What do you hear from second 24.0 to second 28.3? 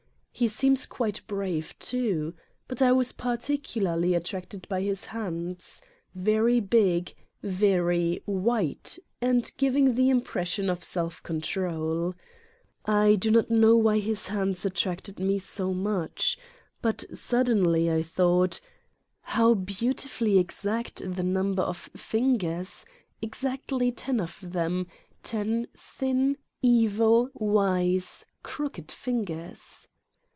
of them, ten thin, evil, wise,